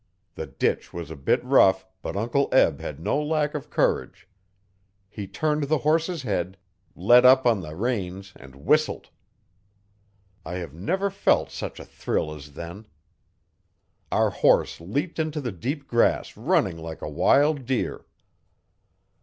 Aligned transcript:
The 0.33 0.47
ditch 0.47 0.91
was 0.91 1.11
a 1.11 1.15
bit 1.15 1.43
rough, 1.43 1.85
but 2.01 2.17
Uncle 2.17 2.49
Eb 2.51 2.79
had 2.79 2.99
no 2.99 3.21
lack 3.21 3.53
of 3.53 3.69
courage. 3.69 4.27
He 5.11 5.27
turned 5.27 5.65
the 5.65 5.77
horse's 5.77 6.23
head, 6.23 6.57
let 6.95 7.23
up 7.23 7.45
on 7.45 7.61
the 7.61 7.75
reins 7.75 8.33
and 8.35 8.55
whistled. 8.55 9.11
I 10.43 10.53
have 10.55 10.73
never 10.73 11.11
felt 11.11 11.51
such 11.51 11.79
a 11.79 11.85
thrill 11.85 12.33
as 12.33 12.53
then. 12.53 12.87
Our 14.11 14.31
horse 14.31 14.81
leaped 14.81 15.19
into 15.19 15.39
the 15.39 15.51
deep 15.51 15.87
grass 15.87 16.35
running 16.35 16.79
like 16.79 17.03
a 17.03 17.07
wild 17.07 17.67
deer. 17.67 18.07